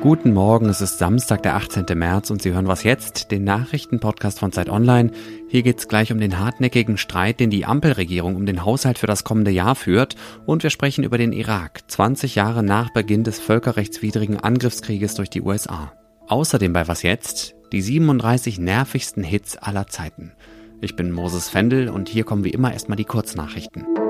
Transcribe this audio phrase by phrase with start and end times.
[0.00, 1.84] Guten Morgen, es ist Samstag, der 18.
[1.94, 5.10] März und Sie hören was jetzt, den Nachrichtenpodcast von Zeit Online.
[5.48, 9.06] Hier geht es gleich um den hartnäckigen Streit, den die Ampelregierung um den Haushalt für
[9.06, 13.38] das kommende Jahr führt und wir sprechen über den Irak, 20 Jahre nach Beginn des
[13.38, 15.92] völkerrechtswidrigen Angriffskrieges durch die USA.
[16.26, 20.32] Außerdem bei was jetzt, die 37 nervigsten Hits aller Zeiten.
[20.80, 24.05] Ich bin Moses Fendel und hier kommen wie immer erstmal die Kurznachrichten.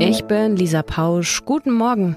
[0.00, 1.44] Ich bin Lisa Pausch.
[1.44, 2.16] Guten Morgen.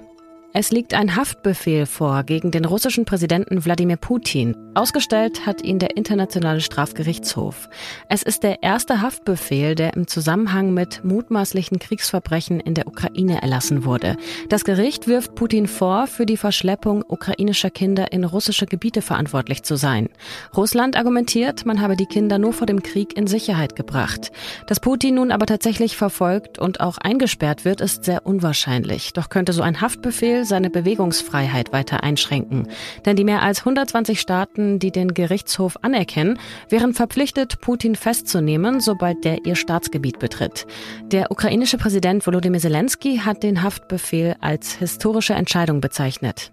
[0.54, 4.56] Es liegt ein Haftbefehl vor gegen den russischen Präsidenten Wladimir Putin.
[4.74, 7.68] Ausgestellt hat ihn der Internationale Strafgerichtshof.
[8.08, 13.84] Es ist der erste Haftbefehl, der im Zusammenhang mit mutmaßlichen Kriegsverbrechen in der Ukraine erlassen
[13.84, 14.16] wurde.
[14.48, 19.76] Das Gericht wirft Putin vor, für die Verschleppung ukrainischer Kinder in russische Gebiete verantwortlich zu
[19.76, 20.08] sein.
[20.56, 24.32] Russland argumentiert, man habe die Kinder nur vor dem Krieg in Sicherheit gebracht.
[24.68, 29.12] Dass Putin nun aber tatsächlich verfolgt und auch eingesperrt wird, ist sehr unwahrscheinlich.
[29.12, 32.70] Doch könnte so ein Haftbefehl seine Bewegungsfreiheit weiter einschränken.
[33.06, 39.24] Denn die mehr als 120 Staaten, die den Gerichtshof anerkennen, wären verpflichtet, Putin festzunehmen, sobald
[39.24, 40.66] der ihr Staatsgebiet betritt.
[41.12, 46.52] Der ukrainische Präsident Volodymyr Zelensky hat den Haftbefehl als historische Entscheidung bezeichnet.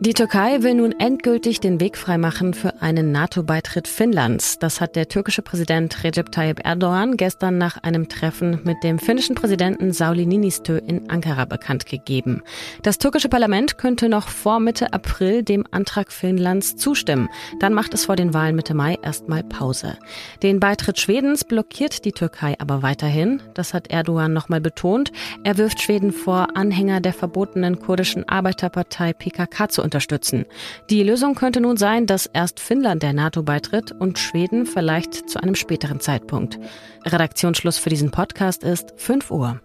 [0.00, 4.58] Die Türkei will nun endgültig den Weg freimachen für einen NATO-Beitritt Finnlands.
[4.58, 9.36] Das hat der türkische Präsident Recep Tayyip Erdogan gestern nach einem Treffen mit dem finnischen
[9.36, 12.42] Präsidenten Sauli Niinistö in Ankara bekannt gegeben.
[12.82, 17.28] Das türkische Parlament könnte noch vor Mitte April dem Antrag Finnlands zustimmen.
[17.60, 19.96] Dann macht es vor den Wahlen Mitte Mai erstmal Pause.
[20.42, 23.40] Den Beitritt Schwedens blockiert die Türkei aber weiterhin.
[23.54, 25.12] Das hat Erdogan nochmal betont.
[25.44, 30.46] Er wirft Schweden vor, Anhänger der verbotenen kurdischen Arbeiterpartei PKK zu unterstützen.
[30.90, 35.40] Die Lösung könnte nun sein, dass erst Finnland der NATO beitritt und Schweden vielleicht zu
[35.40, 36.58] einem späteren Zeitpunkt.
[37.04, 39.60] Redaktionsschluss für diesen Podcast ist 5 Uhr.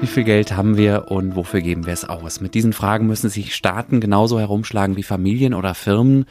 [0.00, 2.40] Wie viel Geld haben wir und wofür geben wir es aus?
[2.40, 6.24] Mit diesen Fragen müssen sich Staaten genauso herumschlagen wie Familien oder Firmen.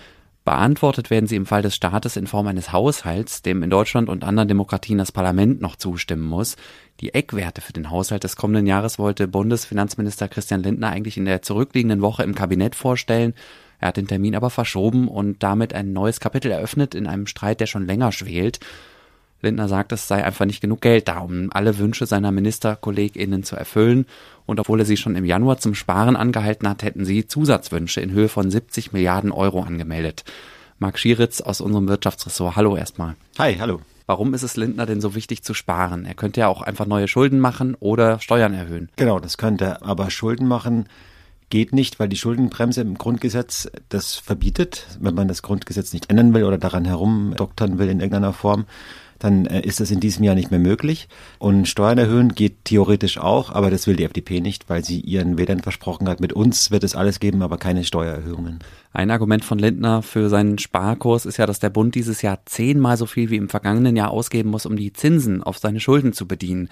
[0.45, 4.23] Beantwortet werden sie im Fall des Staates in Form eines Haushalts, dem in Deutschland und
[4.23, 6.55] anderen Demokratien das Parlament noch zustimmen muss.
[7.01, 11.41] Die Eckwerte für den Haushalt des kommenden Jahres wollte Bundesfinanzminister Christian Lindner eigentlich in der
[11.41, 13.33] zurückliegenden Woche im Kabinett vorstellen.
[13.79, 17.59] Er hat den Termin aber verschoben und damit ein neues Kapitel eröffnet in einem Streit,
[17.59, 18.59] der schon länger schwelt.
[19.41, 23.55] Lindner sagt, es sei einfach nicht genug Geld da, um alle Wünsche seiner MinisterkollegInnen zu
[23.55, 24.05] erfüllen.
[24.45, 28.11] Und obwohl er sie schon im Januar zum Sparen angehalten hat, hätten sie Zusatzwünsche in
[28.11, 30.25] Höhe von 70 Milliarden Euro angemeldet.
[30.77, 32.55] Marc Schieritz aus unserem Wirtschaftsressort.
[32.55, 33.16] Hallo erstmal.
[33.38, 33.81] Hi, hallo.
[34.07, 36.06] Warum ist es Lindner denn so wichtig zu sparen?
[36.06, 38.89] Er könnte ja auch einfach neue Schulden machen oder Steuern erhöhen.
[38.95, 39.85] Genau, das könnte er.
[39.85, 40.88] Aber Schulden machen
[41.50, 46.33] geht nicht, weil die Schuldenbremse im Grundgesetz das verbietet, wenn man das Grundgesetz nicht ändern
[46.33, 48.66] will oder daran herumdoktern will in irgendeiner Form
[49.19, 51.07] dann äh, ist das in diesem Jahr nicht mehr möglich.
[51.38, 55.38] Und Steuern erhöhen geht theoretisch auch, aber das will die FDP nicht, weil sie ihren
[55.38, 58.59] Wählern versprochen hat, mit uns wird es alles geben, aber keine Steuererhöhungen.
[58.91, 62.97] Ein Argument von Lindner für seinen Sparkurs ist ja, dass der Bund dieses Jahr zehnmal
[62.97, 66.28] so viel wie im vergangenen Jahr ausgeben muss, um die Zinsen auf seine Schulden zu
[66.28, 66.69] bedienen.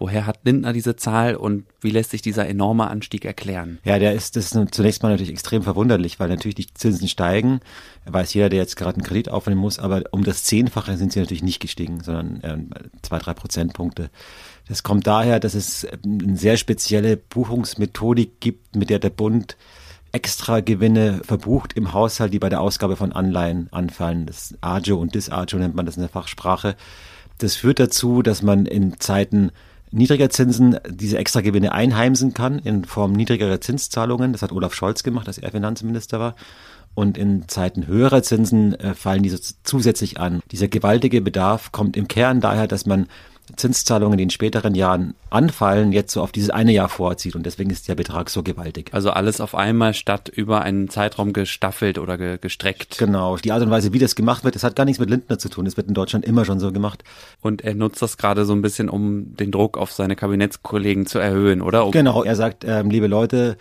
[0.00, 3.80] Woher hat Lindner diese Zahl und wie lässt sich dieser enorme Anstieg erklären?
[3.84, 7.60] Ja, der ist das ist zunächst mal natürlich extrem verwunderlich, weil natürlich die Zinsen steigen.
[8.06, 11.20] Weiß jeder, der jetzt gerade einen Kredit aufnehmen muss, aber um das Zehnfache sind sie
[11.20, 14.10] natürlich nicht gestiegen, sondern äh, zwei, drei Prozentpunkte.
[14.68, 19.56] Das kommt daher, dass es eine sehr spezielle Buchungsmethodik gibt, mit der der Bund
[20.12, 24.26] extra Gewinne verbucht im Haushalt, die bei der Ausgabe von Anleihen anfallen.
[24.26, 26.76] Das Agio und Disagio nennt man das in der Fachsprache.
[27.38, 29.50] Das führt dazu, dass man in Zeiten
[29.92, 34.32] niedriger Zinsen diese Extragewinne einheimsen kann in Form niedrigerer Zinszahlungen.
[34.32, 36.36] Das hat Olaf Scholz gemacht, als er Finanzminister war.
[36.94, 40.40] Und in Zeiten höherer Zinsen äh, fallen diese zusätzlich an.
[40.50, 43.06] Dieser gewaltige Bedarf kommt im Kern daher, dass man
[43.56, 47.34] Zinszahlungen, die in späteren Jahren anfallen, jetzt so auf dieses eine Jahr vorzieht.
[47.34, 48.90] Und deswegen ist der Betrag so gewaltig.
[48.92, 52.98] Also alles auf einmal statt über einen Zeitraum gestaffelt oder ge gestreckt.
[52.98, 53.36] Genau.
[53.36, 55.48] Die Art und Weise, wie das gemacht wird, das hat gar nichts mit Lindner zu
[55.48, 55.64] tun.
[55.64, 57.04] Das wird in Deutschland immer schon so gemacht.
[57.40, 61.18] Und er nutzt das gerade so ein bisschen, um den Druck auf seine Kabinettskollegen zu
[61.18, 61.86] erhöhen, oder?
[61.86, 62.22] Um genau.
[62.22, 63.56] Er sagt, ähm, liebe Leute,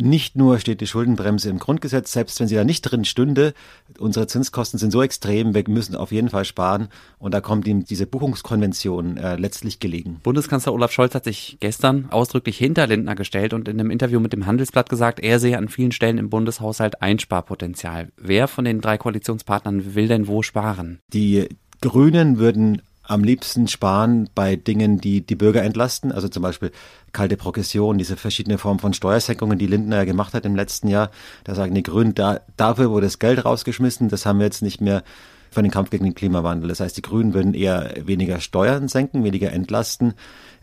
[0.00, 3.54] nicht nur steht die Schuldenbremse im Grundgesetz, selbst wenn sie da nicht drin stünde,
[3.98, 6.88] unsere Zinskosten sind so extrem, wir müssen auf jeden Fall sparen.
[7.18, 10.20] Und da kommt ihm diese Buchungskonvention äh, letztlich gelegen.
[10.22, 14.32] Bundeskanzler Olaf Scholz hat sich gestern ausdrücklich hinter Lindner gestellt und in einem Interview mit
[14.32, 18.10] dem Handelsblatt gesagt, er sehe an vielen Stellen im Bundeshaushalt Einsparpotenzial.
[18.16, 21.00] Wer von den drei Koalitionspartnern will denn wo sparen?
[21.12, 21.48] Die
[21.80, 26.70] Grünen würden am liebsten sparen bei Dingen, die die Bürger entlasten, also zum Beispiel
[27.12, 31.10] kalte Progression, diese verschiedene Formen von Steuersenkungen, die Lindner ja gemacht hat im letzten Jahr.
[31.44, 34.80] Da sagen die Grünen, da, dafür wurde das Geld rausgeschmissen, das haben wir jetzt nicht
[34.80, 35.02] mehr
[35.50, 36.68] für den Kampf gegen den Klimawandel.
[36.68, 40.14] Das heißt, die Grünen würden eher weniger Steuern senken, weniger entlasten.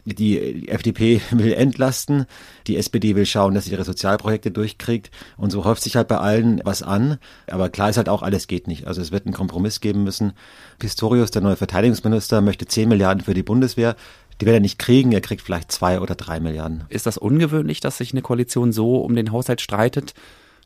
[0.06, 2.25] Die FDP will entlasten,
[2.68, 6.18] die SPD will schauen, dass sie ihre Sozialprojekte durchkriegt und so häuft sich halt bei
[6.18, 7.18] allen was an.
[7.48, 8.88] Aber klar ist halt auch, alles geht nicht.
[8.88, 10.34] Also es wird einen Kompromiss geben müssen.
[10.80, 13.96] Pistorius, der neue Verteidigungsminister, möchte 10 Milliarden für die Bundeswehr.
[14.42, 16.86] Die wird er nicht kriegen, er kriegt vielleicht zwei oder drei Milliarden.
[16.90, 20.13] Ist das ungewöhnlich, dass sich eine Koalition so um den Haushalt streitet?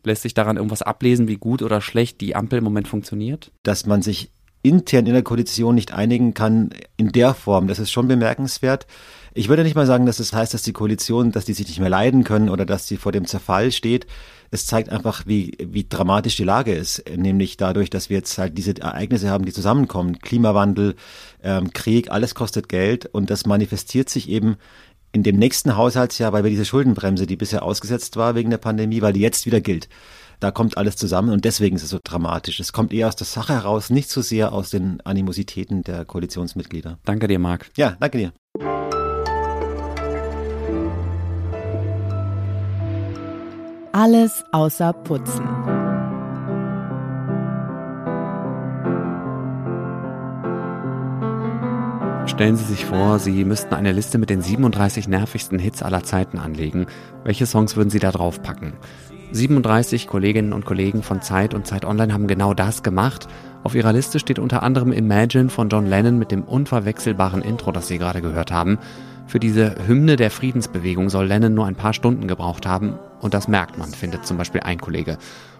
[0.03, 3.51] Lässt sich daran irgendwas ablesen, wie gut oder schlecht die Ampel im Moment funktioniert?
[3.63, 4.31] Dass man sich
[4.63, 8.87] intern in der Koalition nicht einigen kann in der Form, das ist schon bemerkenswert.
[9.35, 11.79] Ich würde nicht mal sagen, dass das heißt, dass die Koalition, dass die sich nicht
[11.79, 14.05] mehr leiden können oder dass sie vor dem Zerfall steht.
[14.51, 18.57] Es zeigt einfach, wie, wie dramatisch die Lage ist, nämlich dadurch, dass wir jetzt halt
[18.57, 20.19] diese Ereignisse haben, die zusammenkommen.
[20.19, 20.95] Klimawandel,
[21.41, 24.57] ähm, Krieg, alles kostet Geld und das manifestiert sich eben
[25.11, 29.01] in dem nächsten Haushaltsjahr, weil wir diese Schuldenbremse, die bisher ausgesetzt war wegen der Pandemie,
[29.01, 29.89] weil die jetzt wieder gilt.
[30.43, 32.59] Da kommt alles zusammen und deswegen ist es so dramatisch.
[32.59, 36.99] Es kommt eher aus der Sache heraus, nicht so sehr aus den Animositäten der Koalitionsmitglieder.
[37.05, 37.71] Danke dir, Marc.
[37.77, 38.33] Ja, danke dir.
[43.93, 45.47] Alles außer Putzen.
[52.27, 56.37] Stellen Sie sich vor, Sie müssten eine Liste mit den 37 nervigsten Hits aller Zeiten
[56.37, 56.87] anlegen.
[57.23, 58.73] Welche Songs würden Sie da drauf packen?
[59.33, 63.27] 37 Kolleginnen und Kollegen von Zeit und Zeit Online haben genau das gemacht.
[63.63, 67.87] Auf ihrer Liste steht unter anderem Imagine von John Lennon mit dem unverwechselbaren Intro, das
[67.87, 68.77] Sie gerade gehört haben.
[69.25, 73.47] Für diese Hymne der Friedensbewegung soll Lennon nur ein paar Stunden gebraucht haben und das
[73.47, 75.17] merkt man, findet zum Beispiel ein Kollege.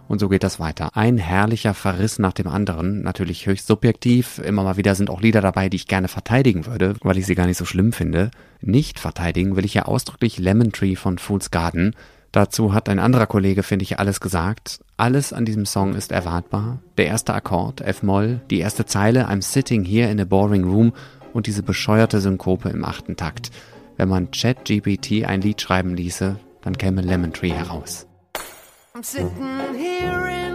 [0.08, 0.90] Und so geht das weiter.
[0.94, 4.38] Ein herrlicher Verriss nach dem anderen, natürlich höchst subjektiv.
[4.38, 7.36] Immer mal wieder sind auch Lieder dabei, die ich gerne verteidigen würde, weil ich sie
[7.36, 8.30] gar nicht so schlimm finde.
[8.62, 11.96] Nicht verteidigen will ich ja ausdrücklich Lemon Tree von Fool's Garden.
[12.34, 14.80] Dazu hat ein anderer Kollege, finde ich, alles gesagt.
[14.98, 16.80] Alles an diesem Song ist erwartbar.
[16.98, 20.94] Der erste Akkord, F-Moll, die erste Zeile, I'm sitting here in a boring room
[21.32, 23.52] und diese bescheuerte Synkope im achten Takt.
[23.98, 28.08] Wenn man ChatGPT ein Lied schreiben ließe, dann käme Lemon Tree heraus.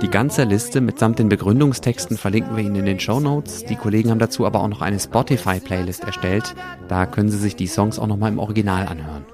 [0.03, 3.65] Die ganze Liste mitsamt den Begründungstexten verlinken wir Ihnen in den Show Notes.
[3.65, 6.57] Die Kollegen haben dazu aber auch noch eine Spotify-Playlist erstellt.
[6.89, 9.25] Da können Sie sich die Songs auch nochmal im Original anhören.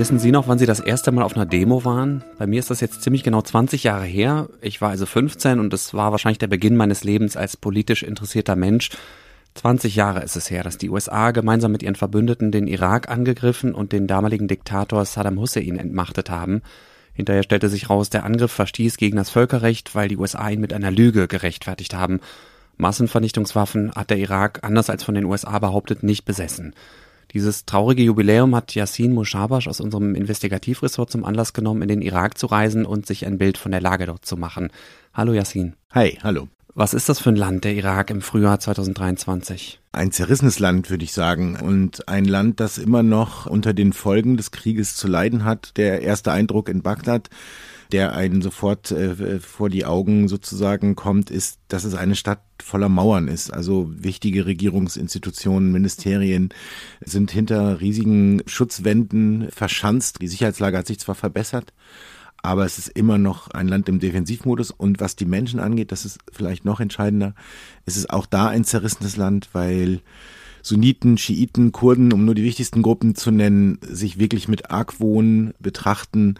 [0.00, 2.24] Wissen Sie noch, wann Sie das erste Mal auf einer Demo waren?
[2.38, 4.48] Bei mir ist das jetzt ziemlich genau 20 Jahre her.
[4.62, 8.56] Ich war also 15 und es war wahrscheinlich der Beginn meines Lebens als politisch interessierter
[8.56, 8.88] Mensch.
[9.56, 13.74] 20 Jahre ist es her, dass die USA gemeinsam mit ihren Verbündeten den Irak angegriffen
[13.74, 16.62] und den damaligen Diktator Saddam Hussein entmachtet haben.
[17.12, 20.72] Hinterher stellte sich raus, der Angriff verstieß gegen das Völkerrecht, weil die USA ihn mit
[20.72, 22.20] einer Lüge gerechtfertigt haben.
[22.78, 26.72] Massenvernichtungswaffen hat der Irak, anders als von den USA behauptet, nicht besessen.
[27.32, 32.36] Dieses traurige Jubiläum hat Yassin Mushabash aus unserem Investigativressort zum Anlass genommen, in den Irak
[32.36, 34.70] zu reisen und sich ein Bild von der Lage dort zu machen.
[35.14, 35.74] Hallo Yassin.
[35.92, 36.48] Hi, hallo.
[36.74, 39.80] Was ist das für ein Land, der Irak im Frühjahr 2023?
[39.92, 41.56] Ein zerrissenes Land, würde ich sagen.
[41.56, 45.76] Und ein Land, das immer noch unter den Folgen des Krieges zu leiden hat.
[45.76, 47.28] Der erste Eindruck in Bagdad
[47.92, 52.88] der einen sofort äh, vor die Augen sozusagen kommt, ist, dass es eine Stadt voller
[52.88, 53.52] Mauern ist.
[53.52, 56.50] Also wichtige Regierungsinstitutionen, Ministerien
[57.00, 60.18] sind hinter riesigen Schutzwänden verschanzt.
[60.20, 61.72] Die Sicherheitslage hat sich zwar verbessert,
[62.42, 64.70] aber es ist immer noch ein Land im Defensivmodus.
[64.70, 67.34] Und was die Menschen angeht, das ist vielleicht noch entscheidender,
[67.86, 70.00] es ist auch da ein zerrissenes Land, weil
[70.62, 76.34] Sunniten, Schiiten, Kurden, um nur die wichtigsten Gruppen zu nennen, sich wirklich mit Argwohn betrachten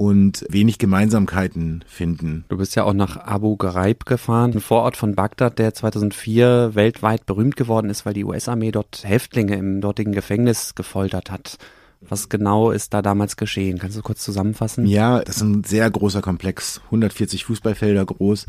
[0.00, 2.46] und wenig Gemeinsamkeiten finden.
[2.48, 7.26] Du bist ja auch nach Abu Ghraib gefahren, ein Vorort von Bagdad, der 2004 weltweit
[7.26, 11.58] berühmt geworden ist, weil die US-Armee dort Häftlinge im dortigen Gefängnis gefoltert hat.
[12.02, 13.78] Was genau ist da damals geschehen?
[13.78, 14.86] Kannst du kurz zusammenfassen?
[14.86, 18.46] Ja, das ist ein sehr großer Komplex, 140 Fußballfelder groß.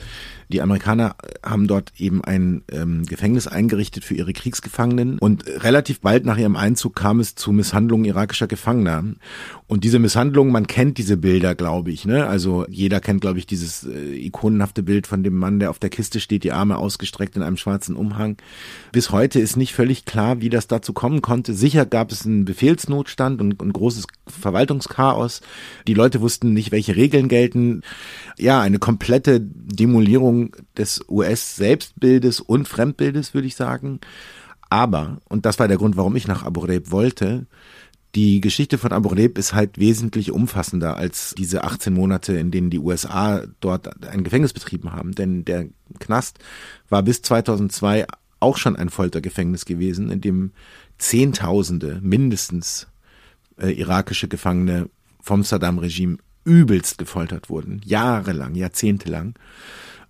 [0.48, 6.25] Die Amerikaner haben dort eben ein ähm, Gefängnis eingerichtet für ihre Kriegsgefangenen und relativ bald
[6.25, 9.03] nach ihrem Einzug kam es zu Misshandlungen irakischer Gefangener.
[9.67, 12.05] Und diese Misshandlungen, man kennt diese Bilder, glaube ich.
[12.05, 12.27] Ne?
[12.27, 15.89] Also jeder kennt, glaube ich, dieses äh, ikonenhafte Bild von dem Mann, der auf der
[15.89, 18.38] Kiste steht, die Arme ausgestreckt in einem schwarzen Umhang.
[18.93, 21.53] Bis heute ist nicht völlig klar, wie das dazu kommen konnte.
[21.53, 25.41] Sicher gab es einen Befehlsnotstand und, und großes Verwaltungschaos.
[25.88, 27.81] Die Leute wussten nicht, welche Regeln gelten.
[28.38, 34.00] Ja, eine komplette Demolierung des US-Selbstbildes und Fremdbildes, würde ich sagen.
[34.69, 37.48] Aber, und das war der Grund, warum ich nach Abu Ghraib wollte,
[38.15, 42.69] die Geschichte von Abu Ghraib ist halt wesentlich umfassender als diese 18 Monate, in denen
[42.69, 45.13] die USA dort ein Gefängnis betrieben haben.
[45.13, 45.67] Denn der
[46.00, 46.39] Knast
[46.89, 48.05] war bis 2002
[48.41, 50.51] auch schon ein Foltergefängnis gewesen, in dem
[50.98, 52.88] Zehntausende mindestens
[53.58, 54.89] äh, irakische Gefangene
[55.22, 59.36] vom Saddam-Regime übelst gefoltert wurden, jahrelang, jahrzehntelang.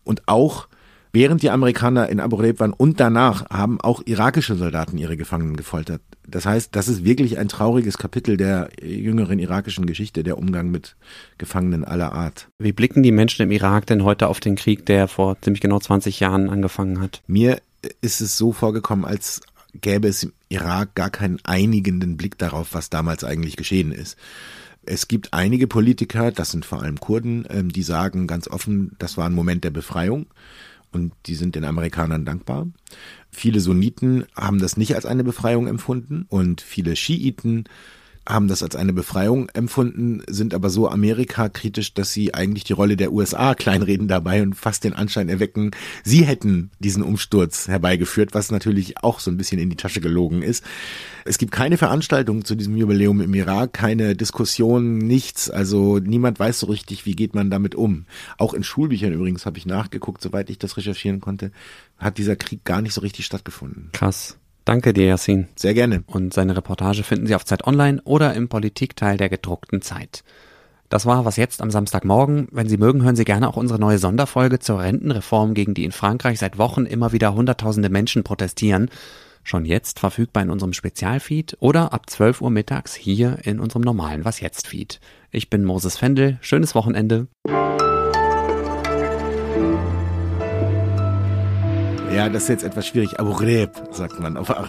[0.04, 0.68] Und auch
[1.14, 5.58] während die Amerikaner in Abu Ghraib waren und danach haben auch irakische Soldaten ihre Gefangenen
[5.58, 6.02] gefoltert.
[6.28, 10.96] Das heißt, das ist wirklich ein trauriges Kapitel der jüngeren irakischen Geschichte, der Umgang mit
[11.38, 12.48] Gefangenen aller Art.
[12.60, 15.80] Wie blicken die Menschen im Irak denn heute auf den Krieg, der vor ziemlich genau
[15.80, 17.22] 20 Jahren angefangen hat?
[17.28, 17.62] Mir
[18.02, 19.42] ist es so vorgekommen, als
[19.74, 24.18] gäbe es im Irak gar keinen einigenden Blick darauf, was damals eigentlich geschehen ist.
[24.84, 29.18] Es gibt einige Politiker, das sind vor allem Kurden, ähm, die sagen ganz offen, das
[29.18, 30.26] war ein Moment der Befreiung
[30.92, 32.68] und die sind den Amerikanern dankbar.
[33.30, 37.66] Viele Sunniten haben das nicht als eine Befreiung empfunden und viele Schiiten
[38.28, 42.96] haben das als eine Befreiung empfunden, sind aber so Amerika-kritisch, dass sie eigentlich die Rolle
[42.96, 45.72] der USA kleinreden dabei und fast den Anschein erwecken,
[46.04, 50.44] sie hätten diesen Umsturz herbeigeführt, was natürlich auch so ein bisschen in die Tasche gelogen
[50.44, 50.64] ist.
[51.26, 55.50] Es gibt keine Veranstaltung zu diesem Jubiläum im Irak, keine Diskussion, nichts.
[55.50, 58.06] Also niemand weiß so richtig, wie geht man damit um.
[58.38, 61.52] Auch in Schulbüchern übrigens habe ich nachgeguckt, soweit ich das recherchieren konnte,
[61.98, 63.90] hat dieser Krieg gar nicht so richtig stattgefunden.
[63.94, 64.38] Krass.
[64.72, 65.50] Danke dir, Yassin.
[65.58, 66.02] Sehr gerne.
[66.08, 70.24] Und seine Reportage finden Sie auf Zeit Online oder im Politikteil der gedruckten Zeit.
[70.88, 72.48] Das war was jetzt am Samstagmorgen.
[72.52, 75.92] Wenn Sie mögen, hören Sie gerne auch unsere neue Sonderfolge zur Rentenreform, gegen die in
[75.92, 78.90] Frankreich seit Wochen immer wieder Hunderttausende Menschen protestieren.
[79.44, 84.24] Schon jetzt verfügbar in unserem Spezialfeed oder ab 12 Uhr mittags hier in unserem normalen
[84.24, 85.02] Was jetzt Feed.
[85.32, 86.38] Ich bin Moses Fendel.
[86.40, 87.28] Schönes Wochenende.
[92.22, 93.20] Ja, das ist jetzt etwas schwierig.
[93.20, 94.38] Abu Ghraib, sagt man.
[94.38, 94.68] Aber